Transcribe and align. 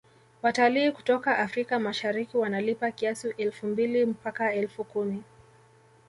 Watalii 0.41 0.91
kutoka 0.91 1.37
africa 1.37 1.71
mashariki 1.79 2.37
wanalipa 2.37 2.91
kiasi 2.91 3.29
elfu 3.37 3.67
mbili 3.67 4.05
mpaka 4.05 4.53
elfu 4.53 4.83
kumi 4.83 5.23